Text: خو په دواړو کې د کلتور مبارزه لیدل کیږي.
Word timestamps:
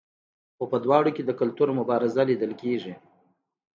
خو 0.57 0.63
په 0.71 0.77
دواړو 0.85 1.09
کې 1.15 1.23
د 1.25 1.31
کلتور 1.39 1.69
مبارزه 1.79 2.21
لیدل 2.29 2.51
کیږي. 2.61 2.93